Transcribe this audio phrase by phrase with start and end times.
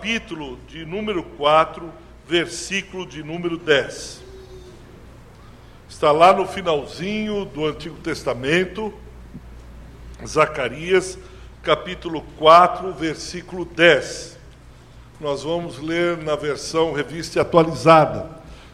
[0.00, 1.92] Capítulo de número 4,
[2.26, 4.22] versículo de número 10.
[5.90, 8.94] Está lá no finalzinho do Antigo Testamento,
[10.26, 11.18] Zacarias,
[11.62, 14.38] capítulo 4, versículo 10.
[15.20, 18.22] Nós vamos ler na versão revista atualizada.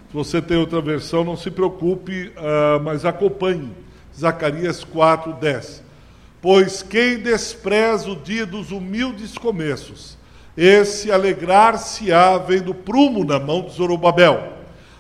[0.09, 3.73] Se você tem outra versão, não se preocupe, uh, mas acompanhe.
[4.17, 5.83] Zacarias 4, 10.
[6.41, 10.17] Pois quem despreza o dia dos humildes começos,
[10.57, 14.53] esse alegrar-se-á vendo prumo na mão de Zorobabel.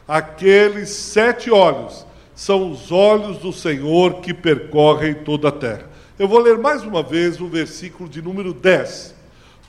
[0.06, 5.86] Aqueles sete olhos são os olhos do Senhor que percorrem toda a terra.
[6.18, 9.14] Eu vou ler mais uma vez o versículo de número 10.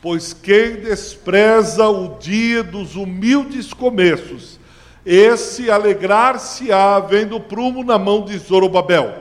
[0.01, 4.59] Pois quem despreza o dia dos humildes começos,
[5.05, 9.13] esse alegrar-se-á vendo prumo na mão de Zorobabel.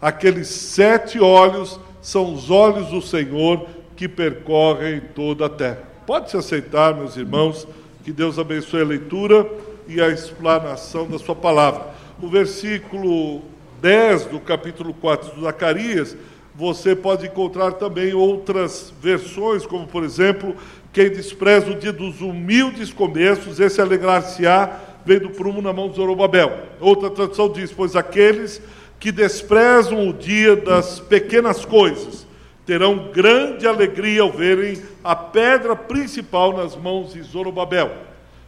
[0.00, 5.93] Aqueles sete olhos são os olhos do Senhor que percorrem toda a terra.
[6.06, 7.66] Pode se aceitar, meus irmãos,
[8.04, 9.50] que Deus abençoe a leitura
[9.88, 11.94] e a explanação da sua palavra.
[12.20, 13.40] O versículo
[13.80, 16.14] 10 do capítulo 4 de Zacarias,
[16.54, 20.54] você pode encontrar também outras versões, como por exemplo,
[20.92, 26.52] quem despreza o dia dos humildes começos, esse alegrar-se-á, vendo prumo na mão de Zorobabel.
[26.80, 28.60] Outra tradução diz, pois aqueles
[29.00, 32.26] que desprezam o dia das pequenas coisas
[32.66, 37.94] terão grande alegria ao verem a pedra principal nas mãos de Zorobabel.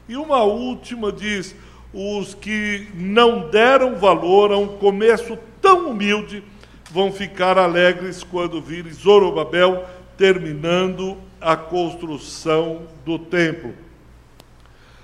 [0.09, 1.55] E uma última diz:
[1.93, 6.43] os que não deram valor a um começo tão humilde
[6.91, 9.85] vão ficar alegres quando virem Zorobabel
[10.17, 13.75] terminando a construção do templo.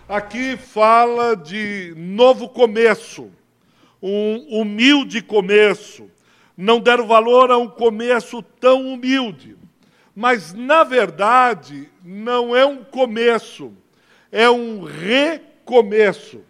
[0.09, 3.31] Aqui fala de novo começo
[4.03, 6.10] um humilde começo,
[6.56, 9.56] não deram valor a um começo tão humilde.
[10.15, 13.73] Mas, na verdade, não é um começo,
[14.31, 16.43] é um recomeço.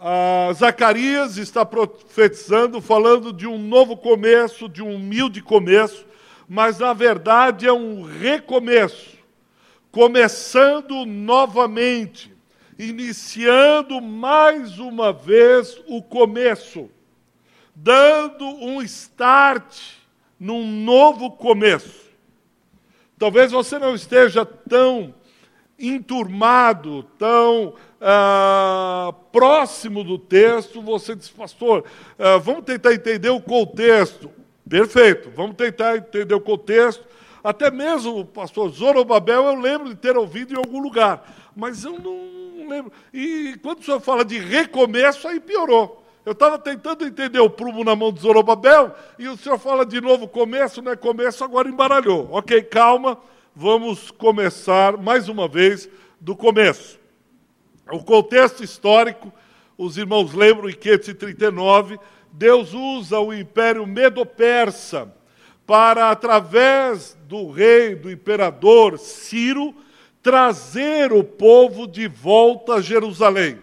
[0.00, 6.06] Ah, Zacarias está profetizando, falando de um novo começo, de um humilde começo,
[6.48, 9.18] mas na verdade é um recomeço,
[9.92, 12.30] começando novamente
[12.80, 16.90] iniciando mais uma vez o começo,
[17.74, 19.99] dando um start
[20.40, 22.08] num novo começo.
[23.18, 25.14] Talvez você não esteja tão
[25.78, 31.84] enturmado, tão ah, próximo do texto, você diz, pastor,
[32.18, 34.30] ah, vamos tentar entender o contexto.
[34.66, 37.04] Perfeito, vamos tentar entender o contexto.
[37.44, 41.98] Até mesmo o pastor Zorobabel eu lembro de ter ouvido em algum lugar, mas eu
[41.98, 42.92] não lembro.
[43.12, 45.99] E quando o senhor fala de recomeço, aí piorou.
[46.24, 50.00] Eu estava tentando entender o prumo na mão de Zorobabel, e o senhor fala de
[50.00, 52.28] novo começo, não é começo, agora embaralhou.
[52.30, 53.18] Ok, calma,
[53.56, 55.88] vamos começar mais uma vez
[56.20, 57.00] do começo.
[57.90, 59.32] O contexto histórico,
[59.78, 61.98] os irmãos lembram em 539,
[62.30, 65.12] Deus usa o império medo-persa
[65.66, 69.74] para, através do rei, do imperador Ciro,
[70.22, 73.58] trazer o povo de volta a Jerusalém.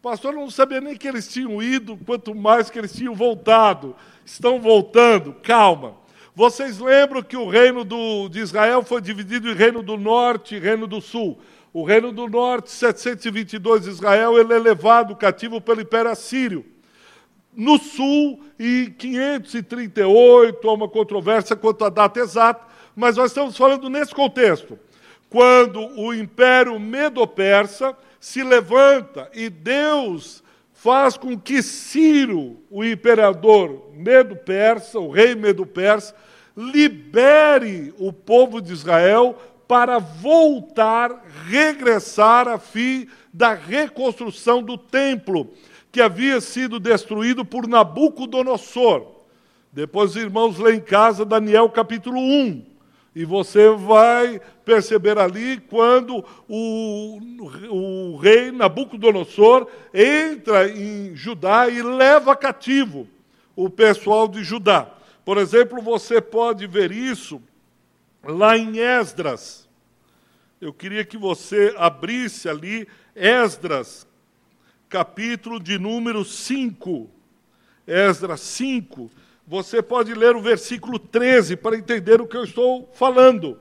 [0.00, 3.96] Pastor não sabia nem que eles tinham ido, quanto mais que eles tinham voltado.
[4.24, 5.96] Estão voltando, calma.
[6.34, 10.60] Vocês lembram que o reino do, de Israel foi dividido em reino do norte e
[10.60, 11.40] reino do sul.
[11.72, 16.64] O reino do norte, 722 de Israel, ele é levado cativo pelo Império Assírio.
[17.52, 23.90] No sul, em 538, há uma controvérsia quanto à data exata, mas nós estamos falando
[23.90, 24.78] nesse contexto
[25.30, 30.42] quando o império medo-persa se levanta e Deus
[30.72, 36.14] faz com que Ciro, o imperador medo-persa, o rei medo-persa,
[36.56, 45.52] libere o povo de Israel para voltar, regressar a fim da reconstrução do templo,
[45.92, 49.18] que havia sido destruído por Nabucodonosor.
[49.72, 52.77] Depois os irmãos lêem em casa Daniel capítulo 1.
[53.18, 57.18] E você vai perceber ali quando o,
[57.68, 63.08] o rei Nabucodonosor entra em Judá e leva cativo
[63.56, 64.88] o pessoal de Judá.
[65.24, 67.42] Por exemplo, você pode ver isso
[68.22, 69.68] lá em Esdras.
[70.60, 72.86] Eu queria que você abrisse ali
[73.16, 74.06] Esdras,
[74.88, 77.10] capítulo de número 5.
[77.84, 79.10] Esdras 5
[79.48, 83.58] você pode ler o versículo 13 para entender o que eu estou falando.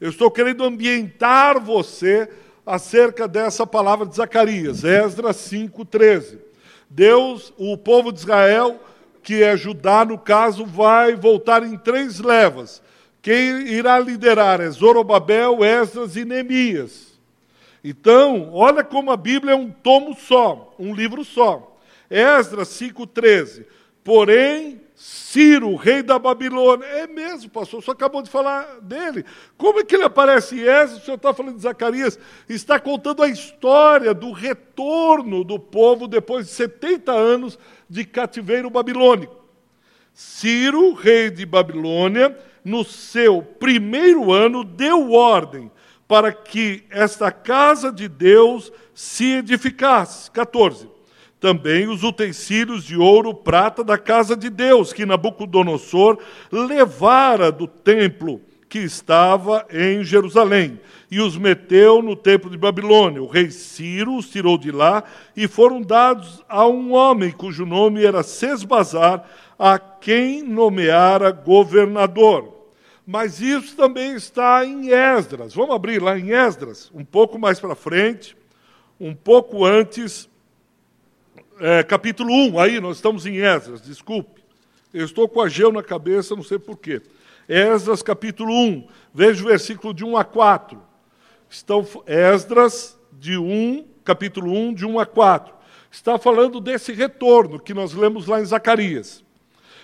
[0.00, 2.26] Eu estou querendo ambientar você
[2.64, 6.38] acerca dessa palavra de Zacarias, Esdras 5:13.
[6.88, 8.80] Deus, o povo de Israel,
[9.22, 12.82] que é Judá no caso, vai voltar em três levas,
[13.20, 17.20] Quem irá liderar é Zorobabel, Esdras e Neemias.
[17.84, 21.76] Então, olha como a Bíblia é um tomo só, um livro só.
[22.10, 23.66] Esdras 5,13.
[24.02, 26.84] Porém, Ciro, rei da Babilônia.
[26.84, 29.24] É mesmo, pastor, só acabou de falar dele.
[29.56, 31.00] Como é que ele aparece em Esdras?
[31.00, 32.18] O senhor está falando de Zacarias.
[32.46, 37.58] Está contando a história do retorno do povo depois de 70 anos
[37.88, 39.34] de cativeiro babilônico.
[40.12, 45.72] Ciro, rei de Babilônia, no seu primeiro ano, deu ordem
[46.06, 50.30] para que esta casa de Deus se edificasse.
[50.30, 50.99] 14
[51.40, 56.18] também os utensílios de ouro, prata da casa de Deus, que Nabucodonosor
[56.52, 60.78] levara do templo que estava em Jerusalém,
[61.10, 63.20] e os meteu no templo de Babilônia.
[63.20, 65.02] O rei Ciro os tirou de lá
[65.36, 69.24] e foram dados a um homem cujo nome era Sesbazar,
[69.58, 72.60] a quem nomeara governador.
[73.04, 75.52] Mas isso também está em Esdras.
[75.52, 78.36] Vamos abrir lá em Esdras, um pouco mais para frente,
[79.00, 80.29] um pouco antes
[81.60, 84.42] é, capítulo 1, aí nós estamos em Esdras, desculpe.
[84.92, 87.00] Eu estou com a gel na cabeça, não sei porquê.
[87.48, 90.80] Esdras, capítulo 1, veja o versículo de 1 a 4.
[91.48, 95.54] Estão, Esdras, de 1, capítulo 1, de 1 a 4.
[95.90, 99.24] Está falando desse retorno que nós lemos lá em Zacarias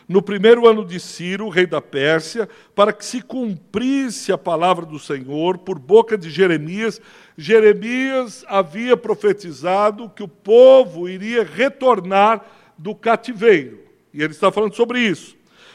[0.08, 4.98] no primeiro ano de Ciro, rei da Pérsia, para que se cumprisse a palavra do
[4.98, 7.00] Senhor por boca de Jeremias.
[7.36, 12.44] Jeremias havia profetizado que o povo iria retornar
[12.78, 13.80] do cativeiro.
[14.14, 15.34] E ele está falando sobre isso.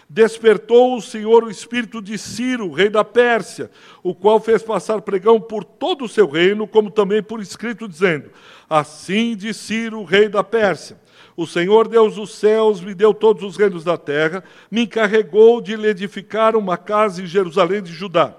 [0.10, 3.72] Despertou o Senhor o espírito de Ciro, rei da Pérsia,
[4.04, 8.30] o qual fez passar pregão por todo o seu reino, como também por escrito, dizendo:
[8.70, 11.01] Assim diz Ciro, rei da Pérsia
[11.36, 15.76] o Senhor Deus dos céus me deu todos os reinos da terra, me encarregou de
[15.76, 18.36] lhe edificar uma casa em Jerusalém de Judá.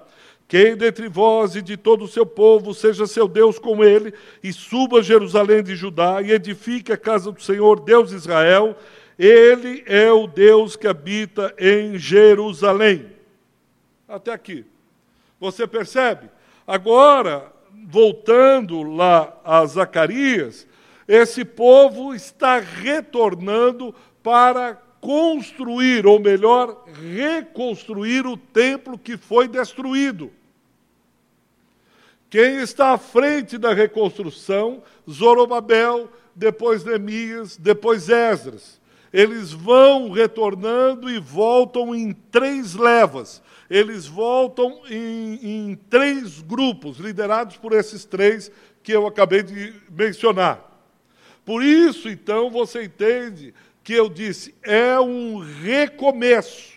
[0.47, 4.13] Quem dentre vós e de todo o seu povo seja seu Deus com ele,
[4.43, 8.77] e suba a Jerusalém de Judá, e edifique a casa do Senhor, Deus de Israel,
[9.19, 13.07] ele é o Deus que habita em Jerusalém.
[14.07, 14.67] Até aqui.
[15.41, 16.29] Você percebe?
[16.67, 17.51] Agora,
[17.89, 20.67] voltando lá a Zacarias,
[21.07, 26.85] esse povo está retornando para construir, ou melhor,
[27.15, 30.31] reconstruir o templo que foi destruído.
[32.31, 34.83] Quem está à frente da reconstrução?
[35.11, 38.81] Zorobabel, depois Neemias, depois Esdras.
[39.13, 43.43] Eles vão retornando e voltam em três levas.
[43.69, 48.51] Eles voltam em, em três grupos, liderados por esses três
[48.83, 50.72] que eu acabei de mencionar.
[51.45, 53.53] Por isso, então, você entende
[53.83, 56.73] que eu disse, é um recomeço,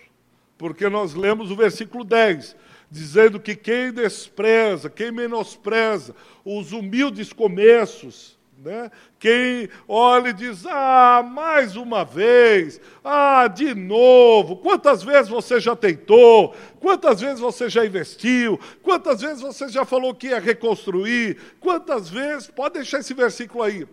[0.57, 2.55] porque nós lemos o versículo 10,
[2.89, 8.89] dizendo que quem despreza, quem menospreza os humildes começos, né?
[9.19, 15.75] Quem olha e diz, ah, mais uma vez, ah, de novo, quantas vezes você já
[15.75, 22.09] tentou, quantas vezes você já investiu, quantas vezes você já falou que ia reconstruir, quantas
[22.09, 23.85] vezes, pode deixar esse versículo aí,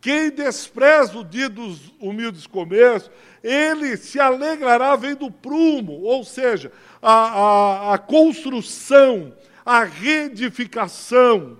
[0.00, 3.10] quem despreza o dia dos humildes começos,
[3.42, 11.58] ele se alegrará vendo o prumo, ou seja, a, a, a construção, a reedificação,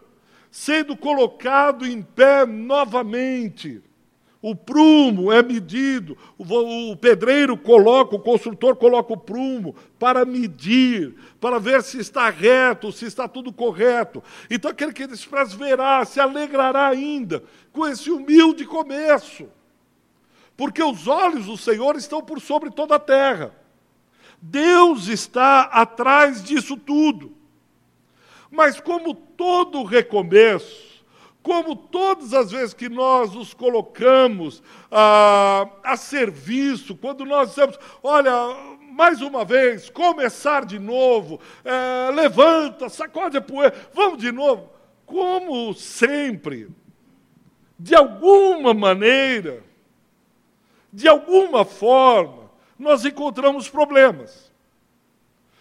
[0.50, 3.82] sendo colocado em pé novamente.
[4.40, 11.58] O prumo é medido, o, pedreiro coloca, o construtor coloca o prumo para medir, para
[11.58, 14.22] ver se está reto, se está tudo correto.
[14.48, 17.42] Então aquele que despreza verá, se alegrará ainda
[17.72, 19.48] com esse humilde começo.
[20.56, 23.52] Porque os olhos do Senhor estão por sobre toda a terra.
[24.40, 27.36] Deus está atrás disso tudo.
[28.50, 30.87] Mas como todo recomeço,
[31.48, 38.30] como todas as vezes que nós nos colocamos a, a serviço, quando nós dizemos, olha,
[38.92, 44.68] mais uma vez, começar de novo, é, levanta, sacode a poeira, vamos de novo.
[45.06, 46.68] Como sempre,
[47.78, 49.64] de alguma maneira,
[50.92, 54.47] de alguma forma, nós encontramos problemas.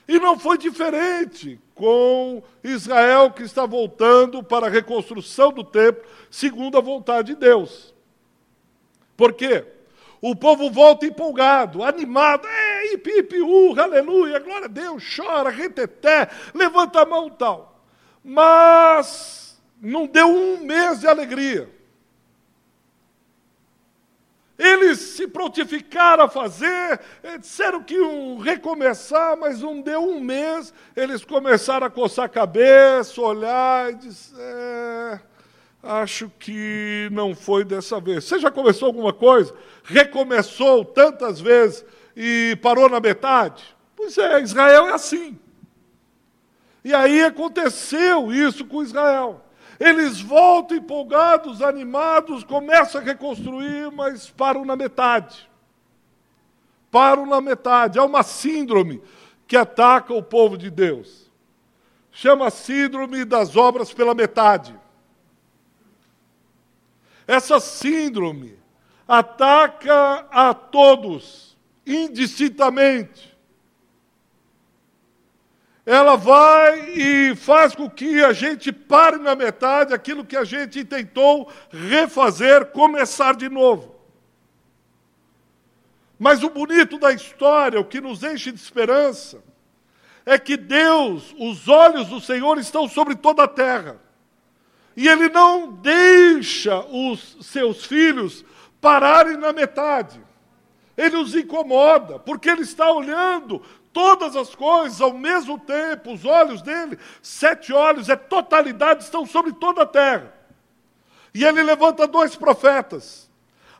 [0.08, 6.78] E não foi diferente com Israel que está voltando para a reconstrução do templo, segundo
[6.78, 7.94] a vontade de Deus.
[9.16, 9.66] Por quê?
[10.22, 17.02] O povo volta empolgado, animado, ei, pipi, uh, aleluia, glória a Deus, chora, reteté, levanta
[17.02, 17.84] a mão tal.
[18.24, 21.77] Mas não deu um mês de alegria.
[24.58, 30.74] Eles se prontificaram a fazer, eh, disseram que iam recomeçar, mas não deu um mês,
[30.96, 35.20] eles começaram a coçar a cabeça, olhar e dizer, é,
[35.84, 38.24] acho que não foi dessa vez.
[38.24, 39.54] Você já começou alguma coisa?
[39.84, 41.86] Recomeçou tantas vezes
[42.16, 43.64] e parou na metade?
[43.96, 45.38] Pois é, Israel é assim.
[46.84, 49.44] E aí aconteceu isso com Israel.
[49.80, 55.50] Eles voltam empolgados, animados, começam a reconstruir, mas param na metade.
[56.90, 58.00] Param na metade.
[58.00, 59.02] Há uma síndrome
[59.46, 61.32] que ataca o povo de Deus.
[62.12, 64.76] Chama síndrome das obras pela metade.
[67.28, 68.58] Essa síndrome
[69.08, 71.56] ataca a todos,
[71.86, 73.37] indistintamente
[75.88, 80.84] ela vai e faz com que a gente pare na metade aquilo que a gente
[80.84, 83.96] tentou refazer, começar de novo.
[86.20, 89.42] Mas o bonito da história, o que nos enche de esperança,
[90.26, 93.98] é que Deus, os olhos do Senhor estão sobre toda a terra.
[94.94, 98.44] E Ele não deixa os seus filhos
[98.82, 100.22] pararem na metade.
[100.98, 103.64] Ele os incomoda, porque Ele está olhando
[103.98, 109.54] todas as coisas ao mesmo tempo, os olhos dele, sete olhos, é totalidade, estão sobre
[109.54, 110.32] toda a terra.
[111.34, 113.28] E ele levanta dois profetas,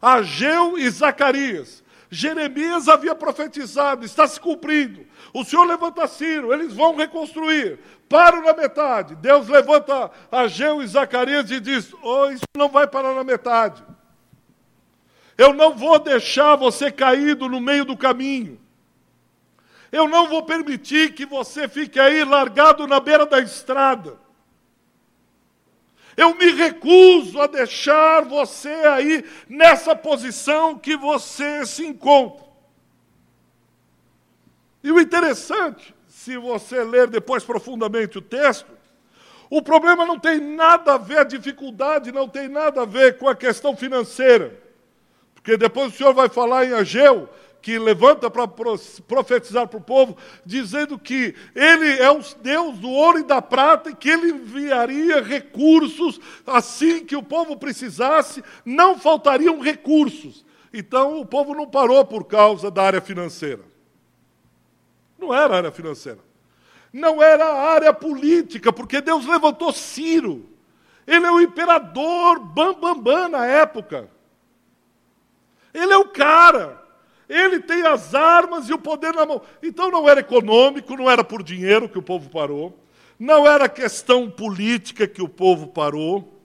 [0.02, 1.84] Ageu e Zacarias.
[2.10, 5.06] Jeremias havia profetizado, está se cumprindo.
[5.32, 7.78] O Senhor levanta Ciro, eles vão reconstruir.
[8.10, 9.14] Param na metade.
[9.14, 13.84] Deus levanta Ageu e Zacarias e diz: Oh, isso não vai parar na metade.
[15.38, 18.60] Eu não vou deixar você caído no meio do caminho.
[19.92, 24.18] Eu não vou permitir que você fique aí largado na beira da estrada.
[26.16, 32.46] Eu me recuso a deixar você aí nessa posição que você se encontra.
[34.84, 38.72] E o interessante, se você ler depois profundamente o texto,
[39.50, 43.30] o problema não tem nada a ver, a dificuldade não tem nada a ver com
[43.30, 44.60] a questão financeira.
[45.36, 47.30] Porque depois o Senhor vai falar em Ageu
[47.62, 48.48] que levanta para
[49.08, 53.90] profetizar para o povo, dizendo que ele é o Deus do ouro e da prata
[53.90, 60.46] e que ele enviaria recursos assim que o povo precisasse, não faltariam recursos.
[60.74, 63.64] Então o povo não parou por causa da área financeira.
[65.18, 66.20] Não era a área financeira.
[66.94, 70.48] Não era a área política, porque Deus levantou Ciro.
[71.06, 74.10] Ele é o imperador bambambam bam, bam, na época.
[75.74, 76.87] Ele é o cara.
[77.30, 79.42] Ele tem as armas e o poder na mão.
[79.62, 82.78] Então não era econômico, não era por dinheiro que o povo parou,
[83.20, 86.42] não era questão política que o povo parou,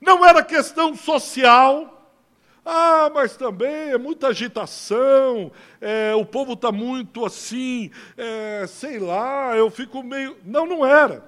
[0.00, 1.98] não era questão social.
[2.64, 9.56] Ah, mas também é muita agitação, é, o povo está muito assim, é, sei lá,
[9.56, 10.36] eu fico meio.
[10.44, 11.24] Não, não era.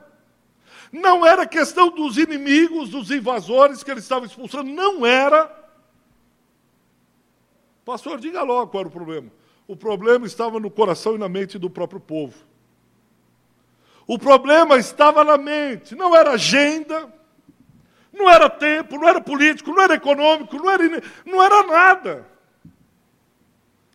[0.92, 5.63] Não era questão dos inimigos, dos invasores que eles estavam expulsando, não era.
[7.84, 9.30] Pastor, diga logo qual era o problema.
[9.66, 12.34] O problema estava no coração e na mente do próprio povo.
[14.06, 17.12] O problema estava na mente, não era agenda,
[18.12, 22.28] não era tempo, não era político, não era econômico, não era, não era nada.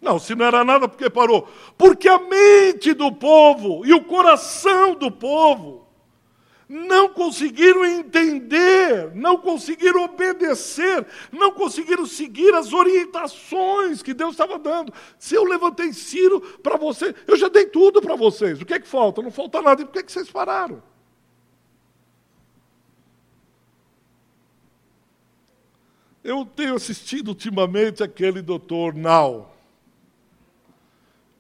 [0.02, 1.48] Não, se não era nada, por que parou?
[1.78, 5.89] Porque a mente do povo e o coração do povo
[6.70, 14.94] não conseguiram entender, não conseguiram obedecer, não conseguiram seguir as orientações que Deus estava dando.
[15.18, 18.62] Se eu levantei Ciro para você, eu já dei tudo para vocês.
[18.62, 19.20] O que é que falta?
[19.20, 19.82] Não falta nada.
[19.82, 20.84] E por que, é que vocês pararam?
[26.24, 29.58] Eu tenho assistido ultimamente aquele doutor Nau.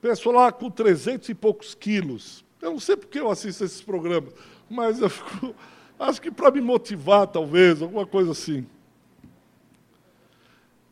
[0.02, 2.44] Pessoal lá com 300 e poucos quilos.
[2.60, 4.34] Eu não sei porque eu assisto esses programas
[4.70, 5.56] mas eu fico,
[6.00, 8.66] acho que para me motivar, talvez, alguma coisa assim.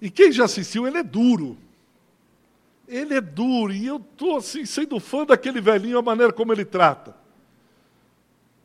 [0.01, 1.57] E quem já assistiu, ele é duro.
[2.88, 6.63] Ele é duro, e eu estou assim, sendo fã daquele velhinho, a maneira como ele
[6.63, 7.15] trata.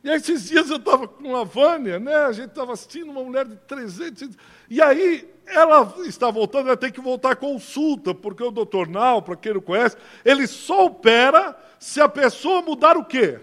[0.03, 2.15] E aí, esses dias eu estava com a Vânia, né?
[2.15, 4.37] a gente estava assistindo uma mulher de 300.
[4.69, 9.21] E aí, ela está voltando, ela tem que voltar à consulta, porque o doutor Nau,
[9.21, 13.39] para quem não conhece, ele só opera se a pessoa mudar o quê?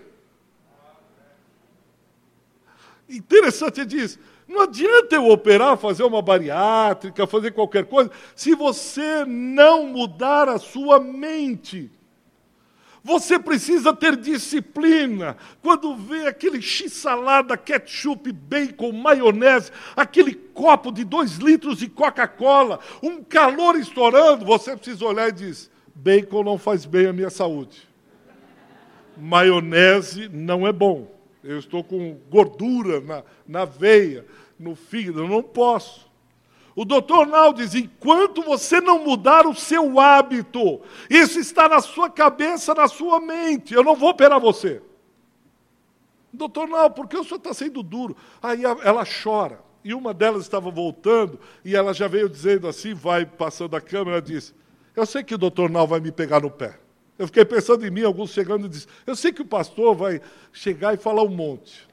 [3.11, 4.19] Interessante, ele diz:
[4.51, 10.59] não adianta eu operar, fazer uma bariátrica, fazer qualquer coisa, se você não mudar a
[10.59, 11.91] sua mente.
[13.03, 15.37] Você precisa ter disciplina.
[15.63, 23.23] Quando vê aquele x-salada, ketchup, bacon, maionese, aquele copo de dois litros de Coca-Cola, um
[23.23, 27.89] calor estourando, você precisa olhar e diz: bacon não faz bem à minha saúde.
[29.17, 31.20] Maionese não é bom.
[31.43, 34.27] Eu estou com gordura na, na veia,
[34.59, 36.11] no fígado, eu não posso.
[36.75, 40.81] O doutor Nal diz: enquanto você não mudar o seu hábito,
[41.11, 44.81] isso está na sua cabeça, na sua mente, eu não vou operar você.
[46.33, 48.17] Doutor Nal, por que o senhor está sendo duro?
[48.43, 49.61] Aí ela chora.
[49.85, 54.23] E uma delas estava voltando, e ela já veio dizendo assim, vai passando a câmera,
[54.23, 54.55] disse:
[54.97, 56.80] Eu sei que o doutor Nal vai me pegar no pé.
[57.21, 60.23] Eu fiquei pensando em mim, alguns chegando e disse: Eu sei que o pastor vai
[60.55, 61.87] chegar e falar um monte.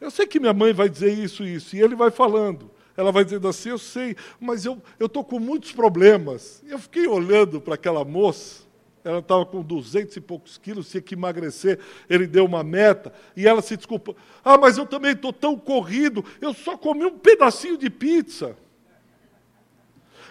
[0.00, 1.76] Eu sei que minha mãe vai dizer isso e isso.
[1.76, 2.70] E ele vai falando.
[2.96, 6.64] Ela vai dizendo assim: Eu sei, mas eu estou com muitos problemas.
[6.66, 8.62] Eu fiquei olhando para aquela moça,
[9.04, 11.78] ela estava com duzentos e poucos quilos, tinha que emagrecer.
[12.08, 16.24] Ele deu uma meta e ela se desculpa: Ah, mas eu também estou tão corrido,
[16.40, 18.56] eu só comi um pedacinho de pizza.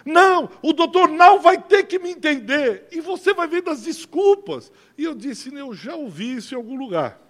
[0.04, 2.86] Não, o doutor não vai ter que me entender.
[2.90, 4.72] E você vai vendo as desculpas.
[4.96, 7.20] E eu disse: Eu já ouvi isso em algum lugar.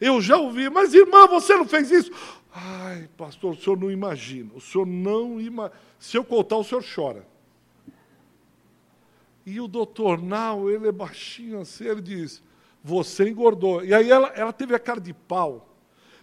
[0.00, 2.10] Eu já ouvi, mas irmã, você não fez isso?
[2.52, 4.50] Ai, pastor, o senhor não imagina.
[4.54, 5.76] O senhor não imagina.
[5.98, 7.26] Se eu contar, o senhor chora.
[9.44, 12.42] E o doutor Nau, ele é baixinho assim, ele diz:
[12.82, 13.84] Você engordou.
[13.84, 15.68] E aí ela, ela teve a cara de pau.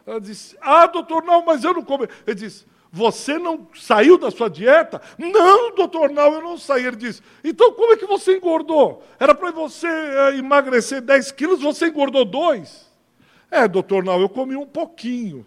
[0.06, 2.08] Ela disse: Ah, doutor Nau, mas eu não comi.
[2.26, 5.00] Ele disse: Você não saiu da sua dieta?
[5.18, 6.86] Não, doutor Nau, eu não saí.
[6.86, 9.04] Ele disse: Então como é que você engordou?
[9.20, 12.90] Era para você é, emagrecer 10 quilos, você engordou 2.
[13.52, 15.46] É, doutor Nau, eu comi um pouquinho.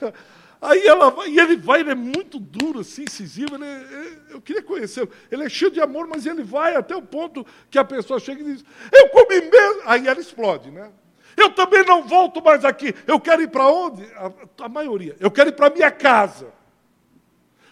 [0.62, 3.54] Aí ela vai, e ele vai, ele é muito duro, assim, incisivo.
[3.54, 5.08] Ele, ele, eu queria conhecê-lo.
[5.30, 8.42] Ele é cheio de amor, mas ele vai até o ponto que a pessoa chega
[8.42, 9.82] e diz: Eu comi mesmo.
[9.86, 10.92] Aí ela explode, né?
[11.36, 12.94] Eu também não volto mais aqui.
[13.06, 14.04] Eu quero ir para onde?
[14.14, 15.16] A, a, maioria.
[15.18, 16.59] Eu quero ir para minha casa.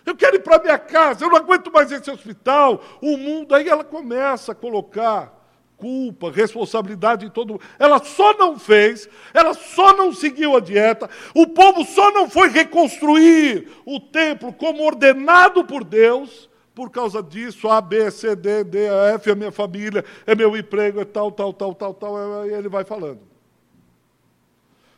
[0.09, 1.25] Eu quero ir para minha casa.
[1.25, 3.55] Eu não aguento mais esse hospital, o mundo.
[3.55, 5.38] Aí ela começa a colocar
[5.79, 7.62] culpa, responsabilidade em todo mundo.
[7.79, 12.49] Ela só não fez, ela só não seguiu a dieta, o povo só não foi
[12.49, 18.87] reconstruir o templo como ordenado por Deus, por causa disso, A, B, C, D, D,
[19.14, 22.68] F, é minha família, é meu emprego, é tal, tal, tal, tal, tal, e ele
[22.68, 23.21] vai falando.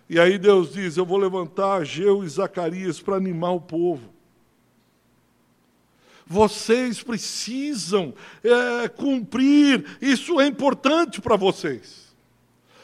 [0.08, 4.19] E aí Deus diz: Eu vou levantar Ageu e Zacarias para animar o povo.
[6.32, 8.14] Vocês precisam
[8.44, 12.14] é, cumprir, isso é importante para vocês.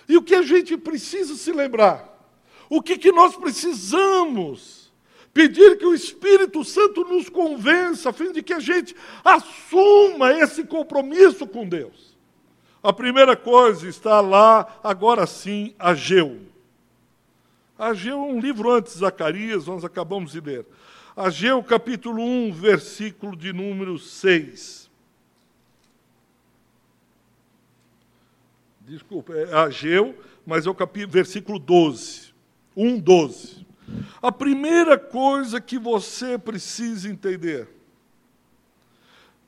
[0.09, 2.13] E o que a gente precisa se lembrar?
[2.69, 4.93] O que, que nós precisamos?
[5.33, 10.65] Pedir que o Espírito Santo nos convença, a fim de que a gente assuma esse
[10.65, 12.17] compromisso com Deus.
[12.83, 16.41] A primeira coisa está lá, agora sim, Ageu.
[17.79, 20.67] Ageu é um livro antes de Zacarias, nós acabamos de ler.
[21.17, 24.91] Ageu capítulo 1, versículo de número 6.
[28.83, 32.35] Desculpa, é Ageu, mas é o capítulo, versículo 12.
[32.77, 33.67] 1, 12.
[34.21, 37.67] A primeira coisa que você precisa entender.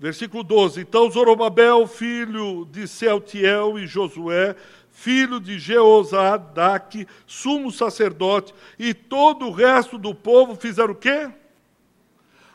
[0.00, 0.80] Versículo 12.
[0.80, 4.56] Então Zorobabel, filho de Sealtiel e Josué,
[4.90, 11.30] filho de Jeozadak, sumo sacerdote, e todo o resto do povo fizeram o quê?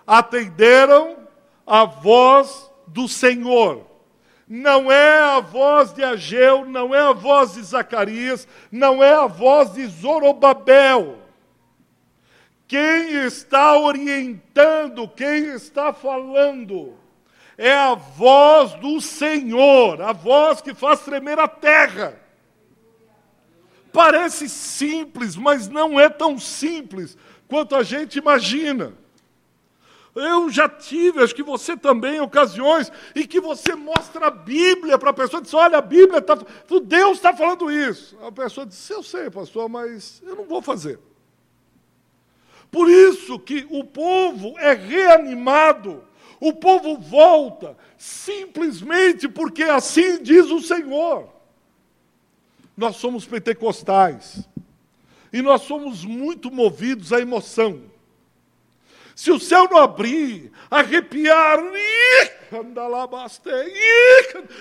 [0.06, 1.18] Atenderam
[1.66, 3.86] a voz do Senhor.
[4.48, 9.26] Não é a voz de Ageu, não é a voz de Zacarias, não é a
[9.26, 11.20] voz de Zorobabel.
[12.68, 16.94] Quem está orientando, quem está falando,
[17.58, 22.20] é a voz do Senhor, a voz que faz tremer a terra.
[23.92, 27.16] Parece simples, mas não é tão simples
[27.48, 28.94] quanto a gente imagina.
[30.16, 35.10] Eu já tive, acho que você também, ocasiões em que você mostra a Bíblia para
[35.10, 36.38] a pessoa e diz: Olha, a Bíblia está.
[36.84, 38.16] Deus está falando isso.
[38.22, 41.00] A pessoa diz: Eu sei, pastor, mas eu não vou fazer.
[42.70, 46.04] Por isso que o povo é reanimado,
[46.40, 51.28] o povo volta, simplesmente porque assim diz o Senhor.
[52.78, 54.48] Nós somos pentecostais
[55.32, 57.93] e nós somos muito movidos à emoção.
[59.16, 61.60] Se o céu não abrir, arrepiar,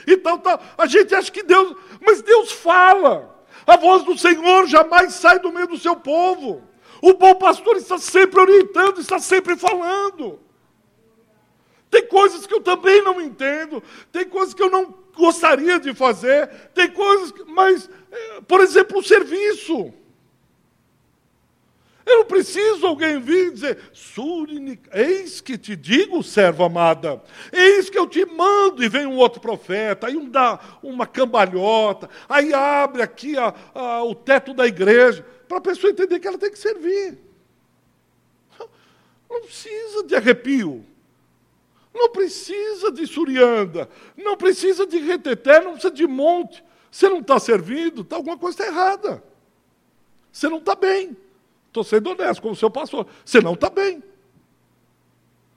[0.06, 3.44] então tá, a gente acha que Deus, mas Deus fala.
[3.66, 6.62] A voz do Senhor jamais sai do meio do seu povo.
[7.00, 10.38] O bom pastor está sempre orientando, está sempre falando.
[11.90, 16.48] Tem coisas que eu também não entendo, tem coisas que eu não gostaria de fazer,
[16.74, 19.92] tem coisas, mas, eh, por exemplo, o serviço.
[22.04, 27.98] Eu não preciso alguém vir dizer, Surinik, eis que te digo, servo amada, eis que
[27.98, 33.02] eu te mando, e vem um outro profeta, aí um dá uma cambalhota, aí abre
[33.02, 36.58] aqui a, a, o teto da igreja, para a pessoa entender que ela tem que
[36.58, 37.18] servir.
[39.30, 40.84] Não precisa de arrepio,
[41.94, 46.62] não precisa de surianda, não precisa de reteté, não precisa de monte.
[46.90, 49.22] Você não está servindo, tá, alguma coisa está errada.
[50.30, 51.16] Você não está bem.
[51.72, 53.06] Estou sendo honesto com o seu pastor.
[53.24, 54.02] Você não está bem.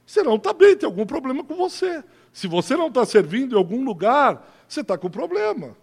[0.07, 2.01] Você não está bem, tem algum problema com você.
[2.31, 5.75] Se você não está servindo em algum lugar, você está com problema.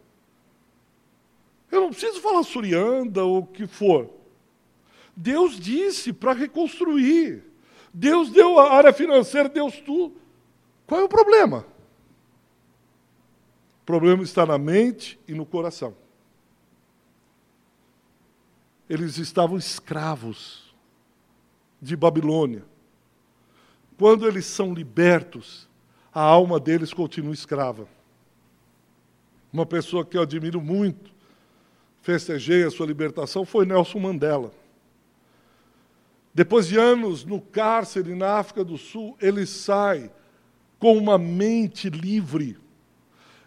[1.71, 4.09] Eu não preciso falar surianda ou o que for.
[5.15, 7.45] Deus disse para reconstruir.
[7.93, 10.17] Deus deu a área financeira, Deus tudo.
[10.87, 11.67] Qual é o problema?
[13.83, 15.95] O problema está na mente e no coração
[18.89, 20.75] eles estavam escravos
[21.81, 22.65] de Babilônia.
[23.99, 25.69] Quando eles são libertos,
[26.13, 27.89] a alma deles continua escrava.
[29.53, 31.11] Uma pessoa que eu admiro muito,
[32.01, 34.53] festejei a sua libertação, foi Nelson Mandela.
[36.35, 40.11] Depois de anos no cárcere na África do Sul, ele sai
[40.79, 42.62] com uma mente livre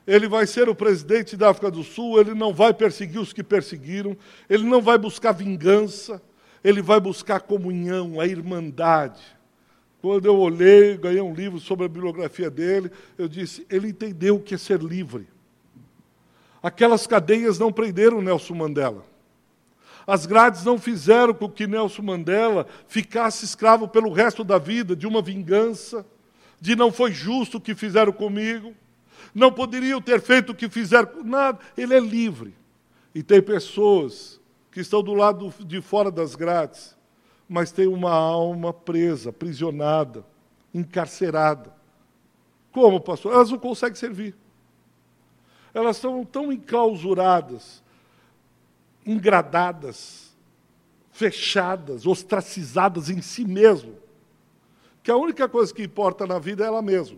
[0.07, 3.43] ele vai ser o presidente da África do Sul, ele não vai perseguir os que
[3.43, 4.15] perseguiram,
[4.47, 6.21] ele não vai buscar vingança,
[6.63, 9.21] ele vai buscar comunhão, a irmandade.
[10.01, 14.39] Quando eu olhei, ganhei um livro sobre a biografia dele, eu disse: ele entendeu o
[14.39, 15.27] que é ser livre.
[16.61, 19.03] Aquelas cadeias não prenderam Nelson Mandela.
[20.05, 25.07] As grades não fizeram com que Nelson Mandela ficasse escravo pelo resto da vida de
[25.07, 26.05] uma vingança,
[26.61, 28.75] de não foi justo o que fizeram comigo
[29.33, 31.59] não poderiam ter feito o que fizeram, nada.
[31.77, 32.55] Ele é livre.
[33.13, 34.39] E tem pessoas
[34.71, 36.97] que estão do lado de fora das grades,
[37.47, 40.25] mas têm uma alma presa, aprisionada,
[40.73, 41.73] encarcerada.
[42.71, 43.33] Como, pastor?
[43.33, 44.35] Elas não conseguem servir.
[45.73, 47.81] Elas estão tão enclausuradas,
[49.05, 50.35] engradadas,
[51.11, 53.95] fechadas, ostracizadas em si mesmo,
[55.01, 57.17] que a única coisa que importa na vida é ela mesma.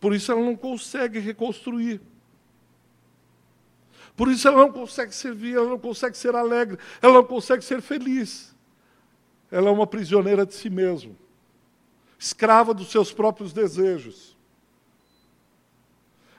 [0.00, 2.00] Por isso ela não consegue reconstruir.
[4.16, 7.80] Por isso ela não consegue servir, ela não consegue ser alegre, ela não consegue ser
[7.80, 8.52] feliz.
[9.50, 11.14] Ela é uma prisioneira de si mesma,
[12.18, 14.36] escrava dos seus próprios desejos.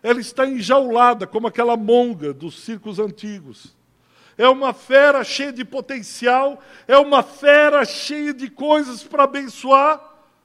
[0.04, 3.76] Ela está enjaulada como aquela monga dos circos antigos.
[4.38, 10.02] É uma fera cheia de potencial, é uma fera cheia de coisas para abençoar,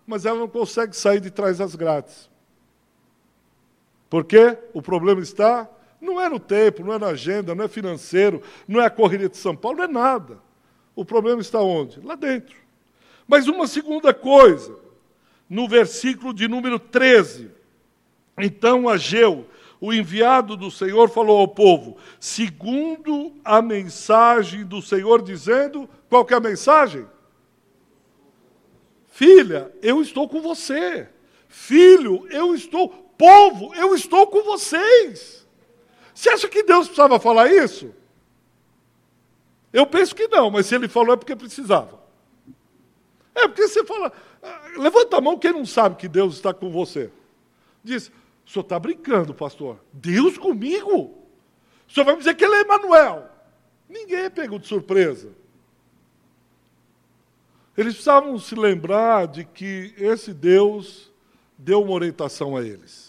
[0.06, 2.28] mas ela não consegue sair de trás das grades.
[4.14, 5.68] Porque o problema está,
[6.00, 9.28] não é no tempo, não é na agenda, não é financeiro, não é a correria
[9.28, 10.38] de São Paulo, não é nada.
[10.94, 12.00] O problema está onde?
[12.00, 12.54] Lá dentro.
[13.26, 14.78] Mas uma segunda coisa,
[15.50, 17.50] no versículo de número 13.
[18.38, 19.48] Então Ageu,
[19.80, 26.34] o enviado do Senhor, falou ao povo, segundo a mensagem do Senhor, dizendo: qual é
[26.34, 27.04] a mensagem?
[29.08, 31.08] Filha, eu estou com você.
[31.48, 35.44] Filho, eu estou povo, eu estou com vocês.
[36.14, 37.92] Você acha que Deus precisava falar isso?
[39.72, 42.00] Eu penso que não, mas se ele falou é porque precisava.
[43.34, 46.70] É porque você fala, ah, levanta a mão quem não sabe que Deus está com
[46.70, 47.10] você.
[47.82, 48.12] Diz,
[48.46, 49.80] o senhor está brincando, pastor.
[49.92, 51.12] Deus comigo?
[51.88, 53.28] O senhor vai me dizer que ele é Emanuel.
[53.88, 55.32] Ninguém é pego de surpresa.
[57.76, 61.12] Eles precisavam se lembrar de que esse Deus
[61.58, 63.03] deu uma orientação a eles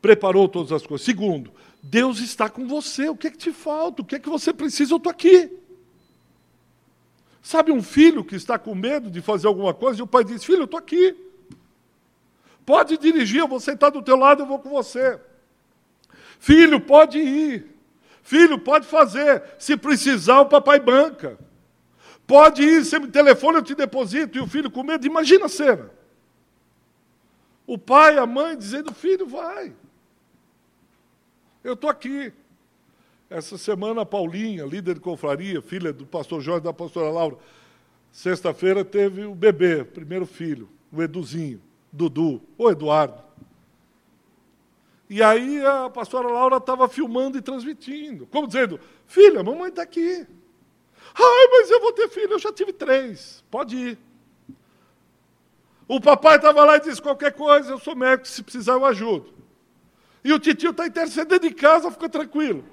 [0.00, 1.04] preparou todas as coisas.
[1.04, 3.08] Segundo, Deus está com você.
[3.08, 4.02] O que é que te falta?
[4.02, 4.92] O que é que você precisa?
[4.92, 5.50] Eu estou aqui.
[7.42, 10.44] Sabe um filho que está com medo de fazer alguma coisa e o pai diz:
[10.44, 11.16] Filho, eu estou aqui.
[12.66, 15.18] Pode dirigir, eu vou sentar do teu lado, eu vou com você.
[16.38, 17.66] Filho, pode ir.
[18.22, 19.42] Filho, pode fazer.
[19.58, 21.38] Se precisar, o papai banca.
[22.26, 24.38] Pode ir, você me telefona, eu te deposito.
[24.38, 25.90] E o filho com medo, imagina a cena.
[27.66, 29.72] O pai, a mãe dizendo: Filho, vai.
[31.62, 32.32] Eu estou aqui.
[33.28, 37.36] Essa semana, a Paulinha, líder de confraria, filha do pastor Jorge e da pastora Laura,
[38.10, 41.60] sexta-feira teve o bebê, primeiro filho, o Eduzinho,
[41.92, 43.22] Dudu, ou Eduardo.
[45.08, 50.26] E aí a pastora Laura estava filmando e transmitindo, como dizendo: Filha, mamãe está aqui.
[51.14, 53.98] Ai, mas eu vou ter filho, eu já tive três, pode ir.
[55.86, 59.39] O papai estava lá e disse qualquer coisa, eu sou médico, se precisar eu ajudo.
[60.22, 62.64] E o titio está intercedendo em casa, fica tranquilo.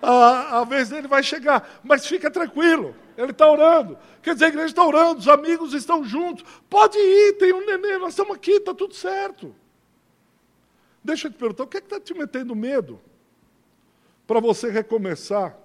[0.00, 3.98] A, a vez dele vai chegar, mas fica tranquilo, ele está orando.
[4.22, 6.44] Quer dizer, a igreja está orando, os amigos estão juntos.
[6.68, 9.54] Pode ir, tem um neném, nós estamos aqui, está tudo certo.
[11.02, 13.00] Deixa eu te perguntar, o que é está te metendo medo?
[14.26, 15.56] Para você recomeçar?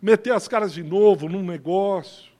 [0.00, 2.32] Meter as caras de novo num negócio?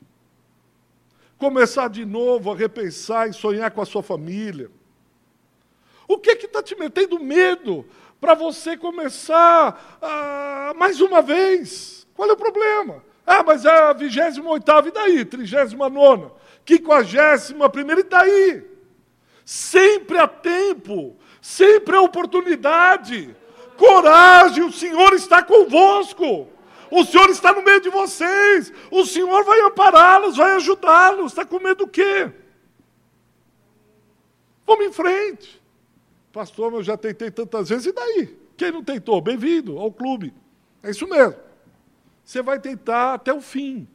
[1.38, 4.70] Começar de novo a repensar e sonhar com a sua família?
[6.06, 7.86] O que está te metendo medo
[8.20, 12.06] para você começar ah, mais uma vez?
[12.14, 13.04] Qual é o problema?
[13.26, 15.24] Ah, mas é a 28 e daí?
[15.24, 16.30] 39
[16.64, 18.64] 50 primeira e daí?
[19.44, 23.36] Sempre há tempo Sempre é oportunidade.
[23.76, 26.48] Coragem, o Senhor está convosco.
[26.90, 28.72] O Senhor está no meio de vocês.
[28.90, 31.32] O Senhor vai ampará-los, vai ajudá-los.
[31.32, 32.32] Está com medo do quê?
[34.66, 35.62] Vamos em frente.
[36.34, 38.36] Pastor, eu já tentei tantas vezes, e daí?
[38.56, 39.20] Quem não tentou?
[39.20, 40.34] Bem-vindo ao clube.
[40.82, 41.36] É isso mesmo.
[42.24, 43.86] Você vai tentar até o fim.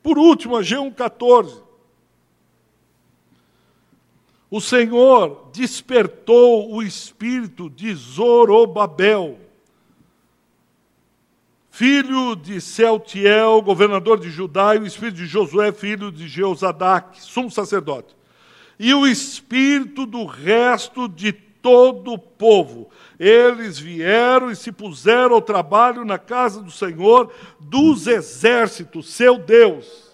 [0.00, 1.60] Por último, a G114.
[4.48, 9.40] O Senhor despertou o espírito de Zorobabel,
[11.68, 17.50] filho de Celtiel, governador de Judá, e o espírito de Josué, filho de Jeozadak, sumo
[17.50, 18.16] sacerdote,
[18.78, 22.90] e o espírito do resto de todo o povo.
[23.18, 30.08] Eles vieram e se puseram ao trabalho na casa do Senhor dos exércitos, seu Deus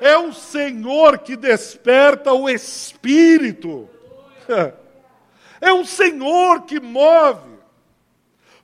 [0.00, 3.88] é o Senhor que desperta o espírito.
[5.58, 7.56] É o Senhor que move.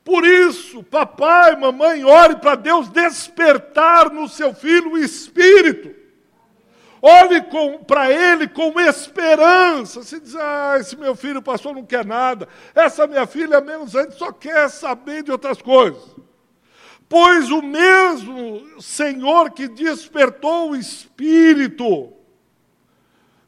[0.05, 5.91] Por isso, papai, mamãe, ore para Deus despertar no seu filho o espírito.
[7.05, 7.45] Olhe
[7.85, 10.05] para ele com esperança.
[10.05, 12.49] Se diz, ah, esse meu filho, pastor, não quer nada.
[12.73, 16.01] Essa minha filha, menos antes, só quer saber de outras coisas.
[17.09, 22.13] Pois o mesmo Senhor que despertou o espírito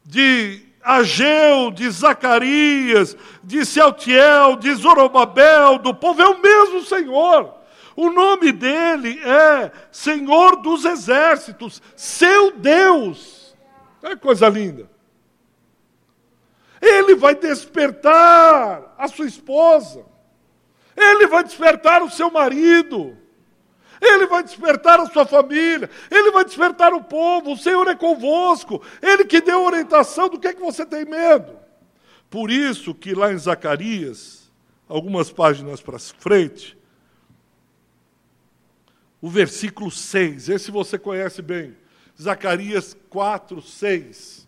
[0.03, 7.55] de Ageu, de Zacarias, de Celtiel, de Zorobabel, do povo, é o mesmo Senhor.
[7.95, 13.34] O nome dele é Senhor dos Exércitos, seu Deus.
[14.01, 14.89] É coisa linda.
[16.81, 20.05] Ele vai despertar a sua esposa,
[20.95, 23.17] ele vai despertar o seu marido,
[24.01, 28.81] ele vai despertar a sua família, Ele vai despertar o povo, o Senhor é convosco,
[29.01, 31.57] Ele que deu orientação do que é que você tem medo.
[32.29, 34.51] Por isso que lá em Zacarias,
[34.87, 36.77] algumas páginas para frente,
[39.21, 41.75] o versículo 6, esse você conhece bem,
[42.21, 44.47] Zacarias 4, 6.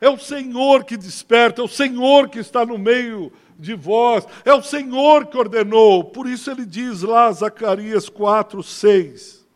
[0.00, 4.52] É o Senhor que desperta, é o Senhor que está no meio de vós, é
[4.52, 6.04] o Senhor que ordenou.
[6.04, 9.46] Por isso ele diz lá, Zacarias 4, 6: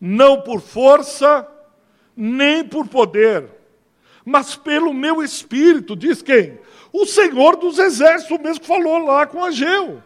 [0.00, 1.46] Não por força,
[2.16, 3.48] nem por poder,
[4.24, 6.58] mas pelo meu espírito, diz quem?
[6.92, 10.02] O Senhor dos exércitos, o mesmo que falou lá com Ageu.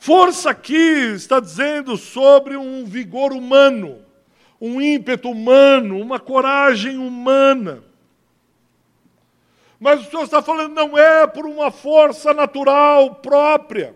[0.00, 4.02] Força aqui está dizendo sobre um vigor humano,
[4.58, 7.84] um ímpeto humano, uma coragem humana.
[9.78, 13.94] Mas o Senhor está falando, não é por uma força natural própria,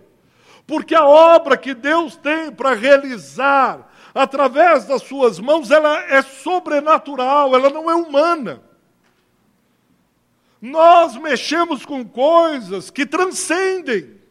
[0.66, 7.56] porque a obra que Deus tem para realizar através das suas mãos, ela é sobrenatural,
[7.56, 8.62] ela não é humana.
[10.60, 14.22] Nós mexemos com coisas que transcendem.